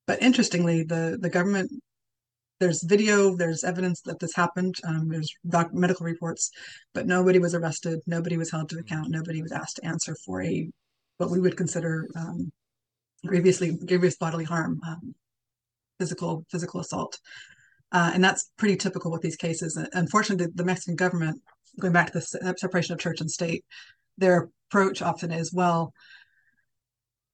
[0.07, 1.71] but interestingly the the government
[2.63, 6.51] there's video there's evidence that this happened um, there's doc- medical reports
[6.95, 10.43] but nobody was arrested nobody was held to account nobody was asked to answer for
[10.43, 10.69] a
[11.19, 12.09] what we would consider
[13.27, 14.81] grievously grievous bodily harm
[16.03, 17.21] physical physical assault.
[17.93, 19.79] Uh, and that's pretty typical with these cases.
[19.93, 21.41] Unfortunately, the, the Mexican government,
[21.79, 23.65] going back to the separation of church and state,
[24.19, 25.93] their approach often is well,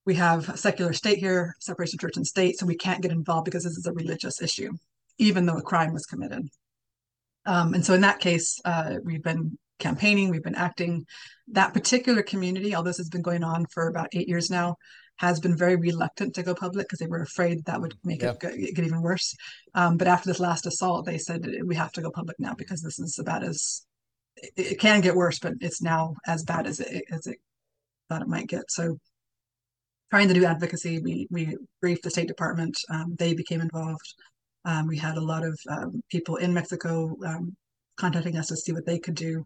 [0.05, 3.12] we have a secular state here, separation of church and state, so we can't get
[3.12, 4.73] involved because this is a religious issue,
[5.18, 6.48] even though a crime was committed.
[7.46, 11.07] Um, and so in that case, uh, we've been campaigning, we've been acting.
[11.48, 14.76] That particular community, all this has been going on for about eight years now,
[15.16, 18.35] has been very reluctant to go public because they were afraid that would make yeah.
[18.42, 19.35] it get even worse.
[19.74, 22.83] Um, but after this last assault, they said we have to go public now because
[22.83, 23.85] this is about as
[24.37, 27.38] it, it can get worse, but it's now as bad as it as it
[28.09, 28.70] thought it might get.
[28.70, 28.98] So
[30.11, 32.78] trying to do advocacy, we we briefed the State Department.
[32.88, 34.14] Um, they became involved.
[34.64, 37.57] Um, we had a lot of um, people in Mexico um,
[37.97, 39.44] contacting us to see what they could do.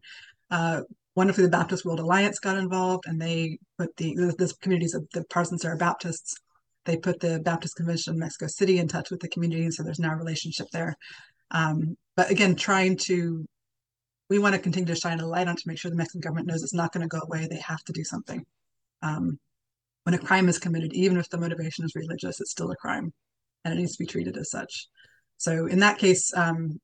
[0.50, 0.82] Uh,
[1.14, 5.24] wonderfully the Baptist World Alliance got involved and they put the the communities of the
[5.24, 6.34] Parsons are Baptists.
[6.84, 9.82] They put the Baptist Convention in Mexico City in touch with the community, and so
[9.82, 10.96] there's now a relationship there.
[11.52, 13.44] Um, but again, trying to
[14.28, 16.48] we want to continue to shine a light on to make sure the Mexican government
[16.48, 17.46] knows it's not going to go away.
[17.46, 18.44] They have to do something.
[19.02, 19.38] Um,
[20.04, 23.12] when a crime is committed, even if the motivation is religious, it's still a crime,
[23.64, 24.88] and it needs to be treated as such.
[25.36, 26.80] So in that case, um,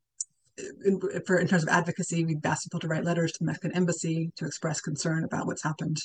[0.84, 3.72] in, for in terms of advocacy, we've asked people to write letters to the Mexican
[3.76, 5.98] embassy to express concern about what's happened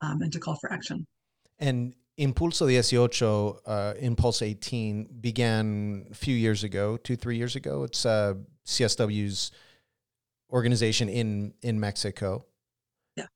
[0.00, 1.06] um, and to call for action.
[1.58, 7.84] And Impulso 18, uh, Impulse 18, began a few years ago, two, three years ago.
[7.84, 8.34] It's uh,
[8.66, 9.50] CSW's
[10.50, 12.44] organization in in Mexico.
[13.16, 13.26] Yeah.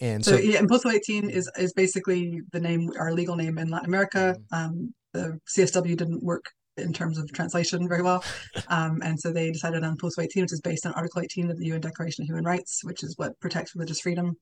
[0.00, 3.68] And so, so yeah, Impulso 18 is is basically the name, our legal name in
[3.68, 4.36] Latin America.
[4.52, 4.54] Mm-hmm.
[4.54, 6.44] Um, the CSW didn't work
[6.76, 8.22] in terms of translation very well.
[8.68, 11.58] Um, and so they decided on Impulso 18, which is based on Article 18 of
[11.58, 14.34] the UN Declaration of Human Rights, which is what protects religious freedom.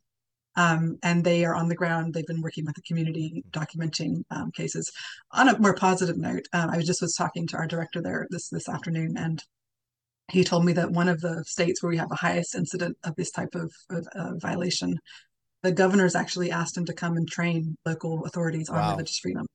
[0.56, 2.14] Um, and they are on the ground.
[2.14, 4.90] They've been working with the community, documenting um, cases.
[5.32, 8.26] On a more positive note, um, I was just was talking to our director there
[8.30, 9.42] this this afternoon, and
[10.30, 13.14] he told me that one of the states where we have the highest incident of
[13.16, 14.98] this type of, of uh, violation,
[15.62, 18.92] the governors actually asked him to come and train local authorities on wow.
[18.92, 19.46] religious freedom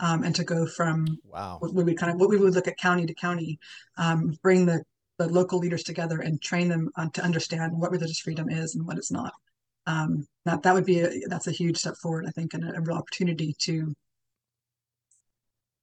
[0.00, 1.58] um, and to go from wow.
[1.60, 3.58] what we would kind of what we would look at county to county,
[3.98, 4.82] um, bring the
[5.18, 8.86] the local leaders together and train them on, to understand what religious freedom is and
[8.86, 9.34] what it's not.
[9.86, 12.78] Um, that that would be a, that's a huge step forward, I think, and a,
[12.78, 13.92] a real opportunity to.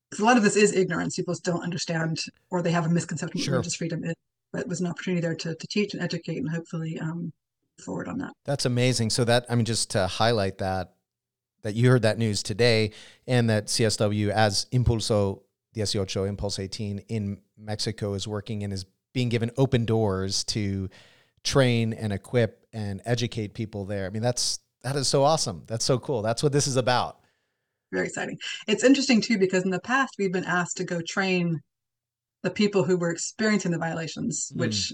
[0.09, 2.89] Because a lot of this is ignorance; people just don't understand, or they have a
[2.89, 3.53] misconception sure.
[3.53, 4.15] of religious freedom is.
[4.51, 7.31] But it was an opportunity there to to teach and educate, and hopefully um,
[7.83, 8.33] forward on that.
[8.45, 9.11] That's amazing.
[9.11, 10.93] So that I mean, just to highlight that
[11.67, 12.91] that you heard that news today
[13.27, 15.41] and that CSW as Impulso
[15.75, 20.89] 18, Impulse 18 in Mexico is working and is being given open doors to
[21.43, 24.05] train and equip and educate people there.
[24.05, 25.63] I mean, that's that is so awesome.
[25.67, 26.21] That's so cool.
[26.21, 27.19] That's what this is about.
[27.91, 28.37] Very exciting.
[28.65, 31.59] It's interesting too because in the past we've been asked to go train
[32.43, 34.59] the people who were experiencing the violations, mm.
[34.61, 34.93] which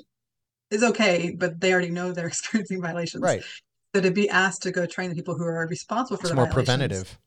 [0.71, 3.21] is okay, but they already know they're experiencing violations.
[3.21, 3.43] Right.
[3.93, 6.35] So to be asked to go train the people who are responsible for it's the
[6.35, 7.17] more preventative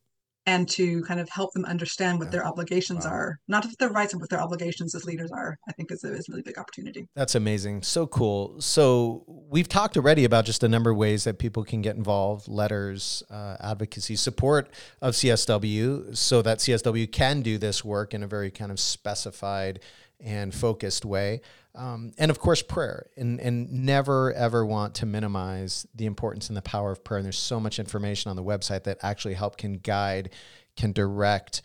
[0.47, 2.33] and to kind of help them understand what yeah.
[2.33, 3.11] their obligations wow.
[3.11, 6.05] are, not just their rights, but what their obligations as leaders are, I think is
[6.05, 7.09] a, is a really big opportunity.
[7.15, 7.83] That's amazing.
[7.83, 8.61] So cool.
[8.61, 12.47] So we've talked already about just a number of ways that people can get involved,
[12.47, 14.71] letters, uh, advocacy, support
[15.03, 19.81] of CSW so that CSW can do this work in a very kind of specified
[20.21, 21.41] and focused way.
[21.77, 26.57] Um, and of course, prayer, and, and never ever want to minimize the importance and
[26.57, 27.19] the power of prayer.
[27.19, 30.31] And there's so much information on the website that actually help can guide,
[30.77, 31.63] can direct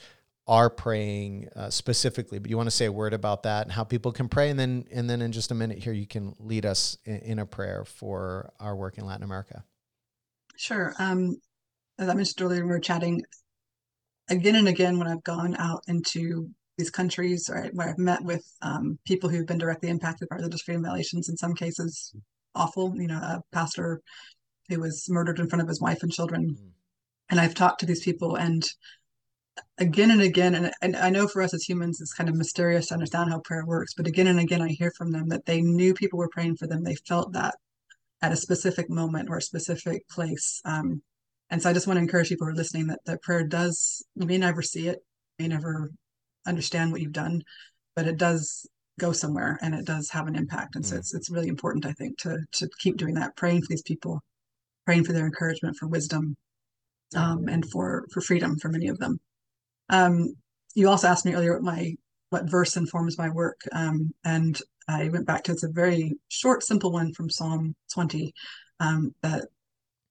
[0.48, 2.40] our praying uh, specifically.
[2.40, 4.60] But you want to say a word about that and how people can pray, and
[4.60, 7.46] then and then in just a minute here, you can lead us in, in a
[7.46, 9.64] prayer for our work in Latin America.
[10.58, 10.94] Sure.
[11.00, 11.38] Um,
[11.98, 13.22] as I mentioned earlier, we were chatting
[14.30, 18.46] again and again when I've gone out into these countries, right, where I've met with
[18.62, 21.30] um, people who've been directly impacted by religious freedom violations.
[21.30, 22.16] In some cases,
[22.56, 22.94] awful.
[22.96, 24.02] You know, a pastor
[24.70, 26.56] who was murdered in front of his wife and children.
[26.58, 26.70] Mm.
[27.30, 28.64] And I've talked to these people, and
[29.78, 32.88] again and again, and, and I know for us as humans, it's kind of mysterious
[32.88, 33.94] to understand how prayer works.
[33.94, 36.68] But again and again, I hear from them that they knew people were praying for
[36.68, 36.84] them.
[36.84, 37.56] They felt that
[38.22, 40.62] at a specific moment or a specific place.
[40.66, 41.02] Um,
[41.50, 44.06] and so I just want to encourage people who are listening that that prayer does,
[44.16, 45.00] you may never see it,
[45.40, 45.92] may never
[46.46, 47.44] understand what you've done,
[47.96, 48.68] but it does
[49.00, 50.76] go somewhere and it does have an impact.
[50.76, 51.00] And so mm.
[51.00, 54.22] it's it's really important, I think, to to keep doing that, praying for these people,
[54.86, 56.36] praying for their encouragement, for wisdom,
[57.16, 59.20] um, and for for freedom for many of them.
[59.90, 60.36] Um,
[60.76, 61.96] you also asked me earlier what my
[62.30, 66.64] what verse informs my work, um, and I went back to it's a very short,
[66.64, 68.34] simple one from Psalm 20
[68.80, 69.46] um, that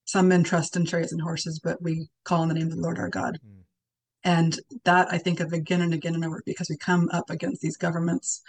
[0.04, 2.82] some men trust in chariots and horses, but we call on the name of the
[2.82, 3.38] Lord our God.
[3.46, 3.59] Mm.
[4.24, 7.62] And that I think of again and again and work because we come up against
[7.62, 8.42] these governments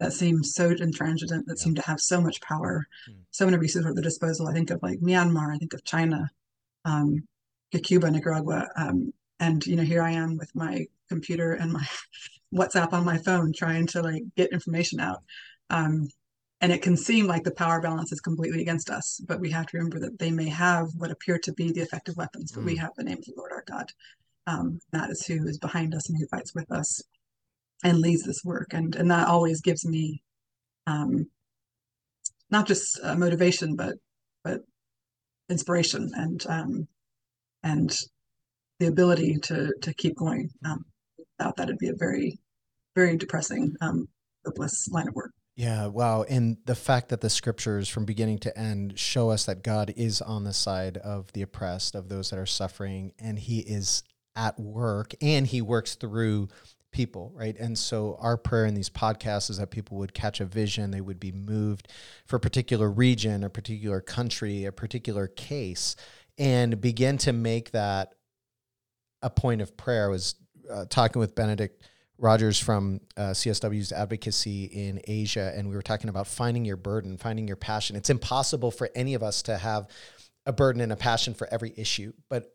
[0.00, 1.64] that seem so intransigent, that yeah.
[1.64, 3.14] seem to have so much power, mm.
[3.30, 4.48] so many resources at their disposal.
[4.48, 6.30] I think of like Myanmar, I think of China,
[6.84, 7.26] um,
[7.82, 8.68] Cuba, Nicaragua.
[8.76, 11.86] Um, and, you know, here I am with my computer and my
[12.54, 15.22] WhatsApp on my phone trying to like get information out.
[15.70, 16.08] Um,
[16.60, 19.66] and it can seem like the power balance is completely against us, but we have
[19.66, 22.66] to remember that they may have what appear to be the effective weapons, but mm.
[22.66, 23.90] we have the name of the Lord our God.
[24.46, 27.02] Um, that is who is behind us and who fights with us
[27.82, 28.72] and leads this work.
[28.72, 30.22] And, and that always gives me
[30.86, 31.26] um,
[32.50, 33.94] not just uh, motivation, but,
[34.42, 34.60] but
[35.48, 36.88] inspiration and, um,
[37.62, 37.96] and
[38.80, 40.50] the ability to, to keep going.
[40.64, 40.84] Um,
[41.38, 42.38] without that, it'd be a very,
[42.94, 44.08] very depressing, um,
[44.44, 45.32] hopeless line of work.
[45.56, 46.24] Yeah, wow.
[46.24, 50.20] And the fact that the scriptures from beginning to end show us that God is
[50.20, 54.02] on the side of the oppressed, of those that are suffering, and He is
[54.36, 56.48] at work and He works through
[56.94, 57.56] people, right?
[57.58, 61.00] And so our prayer in these podcasts is that people would catch a vision, they
[61.00, 61.88] would be moved
[62.26, 65.96] for a particular region, a particular country, a particular case,
[66.38, 68.14] and begin to make that
[69.22, 70.06] a point of prayer.
[70.06, 70.36] I was
[70.70, 71.82] uh, talking with Benedict
[72.16, 77.16] Rogers from uh, CSW's advocacy in Asia, and we were talking about finding your burden,
[77.16, 77.96] finding your passion.
[77.96, 79.88] It's impossible for any of us to have
[80.46, 82.53] a burden and a passion for every issue, but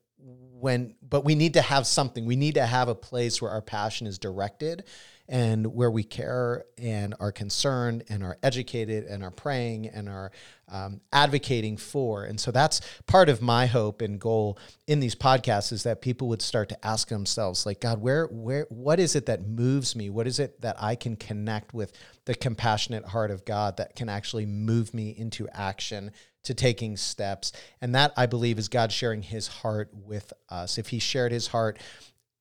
[0.59, 2.25] when but we need to have something.
[2.25, 4.83] We need to have a place where our passion is directed
[5.29, 10.31] and where we care and are concerned and are educated and are praying and are
[10.67, 12.23] um, advocating for.
[12.23, 14.57] And so that's part of my hope and goal
[14.87, 18.65] in these podcasts is that people would start to ask themselves, like, God, where, where,
[18.69, 20.09] what is it that moves me?
[20.09, 21.93] What is it that I can connect with
[22.25, 26.11] the compassionate heart of God that can actually move me into action?
[26.45, 27.51] To taking steps.
[27.81, 30.77] And that I believe is God sharing his heart with us.
[30.77, 31.79] If he shared his heart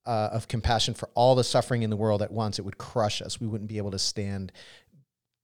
[0.06, 3.20] uh, of compassion for all the suffering in the world at once, it would crush
[3.20, 3.40] us.
[3.40, 4.52] We wouldn't be able to stand.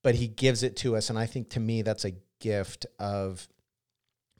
[0.03, 1.09] But he gives it to us.
[1.09, 3.47] And I think to me, that's a gift of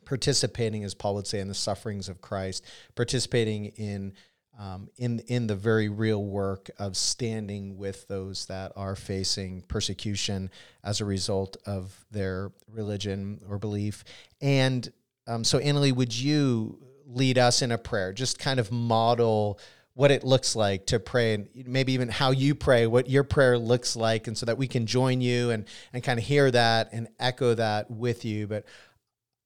[0.06, 4.14] participating, as Paul would say, in the sufferings of Christ, participating in.
[4.58, 10.50] Um, in in the very real work of standing with those that are facing persecution
[10.82, 14.06] as a result of their religion or belief,
[14.40, 14.90] and
[15.28, 18.14] um, so Anna Lee, would you lead us in a prayer?
[18.14, 19.60] Just kind of model
[19.96, 23.58] what it looks like to pray and maybe even how you pray, what your prayer
[23.58, 26.90] looks like, and so that we can join you and and kind of hear that
[26.92, 28.46] and echo that with you.
[28.46, 28.66] But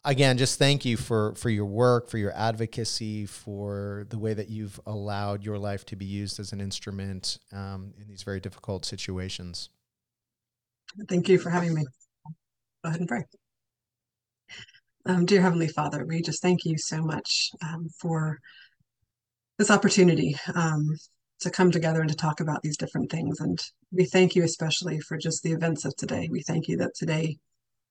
[0.10, 4.50] again, just thank you for for your work, for your advocacy, for the way that
[4.50, 8.86] you've allowed your life to be used as an instrument um, in these very difficult
[8.86, 9.70] situations.
[11.08, 11.84] Thank you for having me.
[12.84, 13.24] Go ahead and pray.
[15.06, 18.40] Um, dear Heavenly Father, we just thank you so much um, for
[19.58, 20.88] this opportunity um,
[21.42, 23.40] to come together and to talk about these different things.
[23.40, 23.60] And
[23.92, 26.28] we thank you especially for just the events of today.
[26.32, 27.38] We thank you that today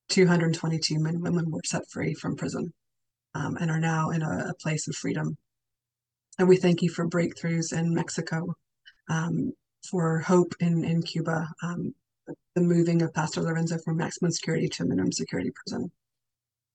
[0.09, 2.73] 222 men and women were set free from prison
[3.35, 5.37] um, and are now in a, a, place of freedom.
[6.39, 8.55] And we thank you for breakthroughs in Mexico,
[9.09, 9.53] um,
[9.89, 11.95] for hope in, in Cuba, um,
[12.55, 15.91] the moving of Pastor Lorenzo from maximum security to minimum security prison.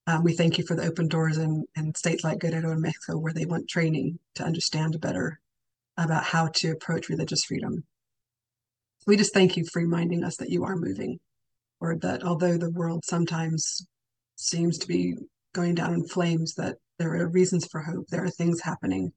[0.06, 3.18] Um, we thank you for the open doors in, in states like Guerrero and Mexico,
[3.18, 5.40] where they want training to understand better
[5.98, 7.86] about how to approach religious freedom.
[9.08, 11.20] We just thank you for reminding us that you are moving,
[11.84, 13.86] or that although the world sometimes
[14.38, 15.18] seems to be
[15.54, 18.08] going down in flames, that there are reasons for hope.
[18.08, 19.12] There are things happening,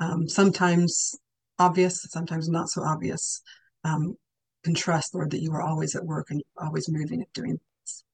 [0.00, 1.14] um, sometimes
[1.60, 3.40] obvious, sometimes not so obvious.
[3.84, 4.16] Um,
[4.74, 8.04] trust, Lord, that you are always at work and always moving and doing things.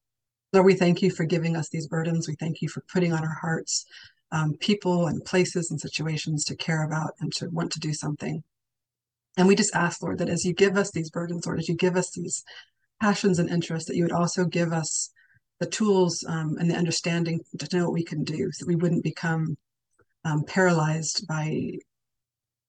[0.53, 2.29] Lord, we thank you for giving us these burdens.
[2.29, 3.87] We thank you for putting on our hearts
[4.31, 8.45] um, people and places and situations to care about and to want to do something.
[9.37, 11.75] And we just ask, Lord, that as you give us these burdens, Lord, as you
[11.75, 12.45] give us these
[13.05, 15.11] passions and interests, that you would also give us
[15.61, 19.05] the tools um, and the understanding to know what we can do so we wouldn't
[19.05, 19.57] become
[20.25, 21.73] um, paralyzed by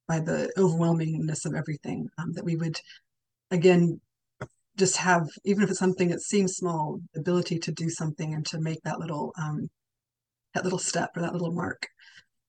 [0.07, 2.77] by the overwhelmingness of everything um, that we would
[3.49, 3.99] again
[4.77, 8.45] just have even if it's something that seems small the ability to do something and
[8.45, 9.69] to make that little um,
[10.53, 11.87] that little step or that little mark.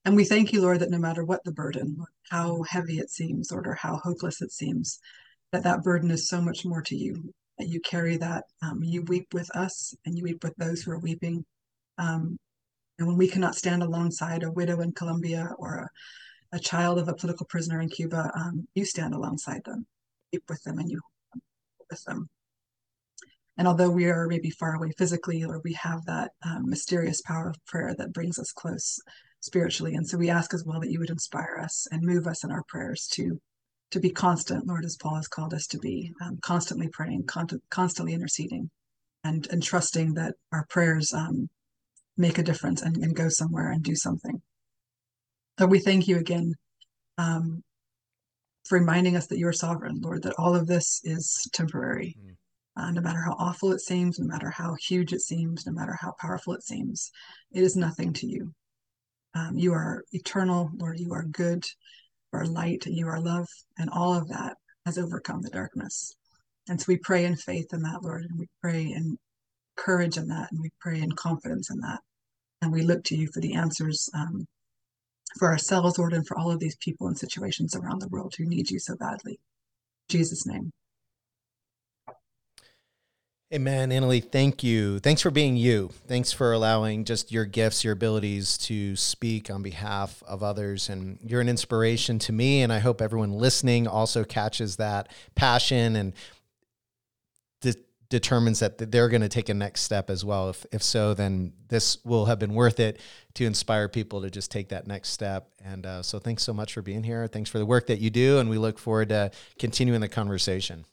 [0.05, 1.97] And we thank you lord that no matter what the burden
[2.30, 4.99] how heavy it seems or how hopeless it seems
[5.53, 9.02] that that burden is so much more to you that you carry that um, you
[9.02, 11.44] weep with us and you weep with those who are weeping
[11.98, 12.38] um,
[12.98, 15.88] and when we cannot stand alongside a widow in colombia or a
[16.52, 19.86] a child of a political prisoner in Cuba, um, you stand alongside them,
[20.32, 21.00] weep with them, and you
[21.90, 22.28] with them.
[23.59, 27.48] And although we are maybe far away physically, or we have that um, mysterious power
[27.48, 28.98] of prayer that brings us close
[29.40, 32.44] spiritually, and so we ask as well that you would inspire us and move us
[32.44, 33.40] in our prayers to
[33.91, 37.61] to be constant, Lord, as Paul has called us to be, um, constantly praying, con-
[37.70, 38.70] constantly interceding,
[39.24, 41.49] and and trusting that our prayers um,
[42.16, 44.41] make a difference and, and go somewhere and do something.
[45.59, 46.55] So we thank you again
[47.18, 47.62] um,
[48.68, 52.16] for reminding us that you're sovereign, Lord, that all of this is temporary.
[52.20, 52.37] Mm.
[52.78, 55.97] Uh, no matter how awful it seems, no matter how huge it seems, no matter
[55.99, 57.11] how powerful it seems,
[57.53, 58.53] it is nothing to you.
[59.34, 61.01] Um, you are eternal, Lord.
[61.01, 61.64] You are good,
[62.33, 63.49] you are light, and you are love,
[63.79, 66.14] and all of that has overcome the darkness.
[66.68, 69.18] And so we pray in faith in that, Lord, and we pray in
[69.77, 72.01] courage in that, and we pray in confidence in that.
[72.62, 74.47] And we look to you for the answers um,
[75.39, 78.47] for ourselves, Lord, and for all of these people and situations around the world who
[78.47, 79.33] need you so badly.
[79.33, 79.39] In
[80.18, 80.72] Jesus' name.
[83.55, 83.92] Amen.
[83.92, 84.99] Anna Lee, thank you.
[84.99, 85.90] Thanks for being you.
[86.09, 90.88] Thanks for allowing just your gifts, your abilities to speak on behalf of others.
[90.88, 92.62] And you're an inspiration to me.
[92.62, 96.12] And I hope everyone listening also catches that passion and
[98.09, 100.51] determines that they're going to take a next step as well.
[100.51, 103.01] If, if so, then this will have been worth it
[103.34, 105.49] to inspire people to just take that next step.
[105.64, 107.26] And uh, so thanks so much for being here.
[107.26, 108.38] Thanks for the work that you do.
[108.38, 110.84] And we look forward to continuing the conversation.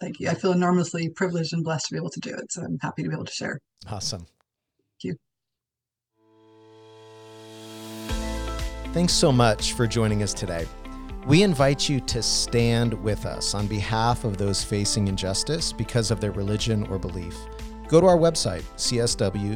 [0.00, 0.28] Thank you.
[0.28, 2.52] I feel enormously privileged and blessed to be able to do it.
[2.52, 3.60] So I'm happy to be able to share.
[3.88, 4.20] Awesome.
[4.20, 5.16] Thank you.
[8.92, 10.66] Thanks so much for joining us today.
[11.26, 16.20] We invite you to stand with us on behalf of those facing injustice because of
[16.20, 17.36] their religion or belief.
[17.88, 19.48] Go to our website, cswusa.org.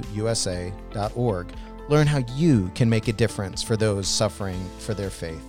[1.88, 5.44] Learn how you can make a difference for those suffering for their faith.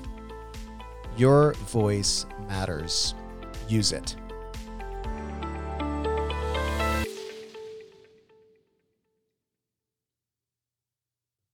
[1.18, 3.16] Your voice matters.
[3.68, 4.16] Use it.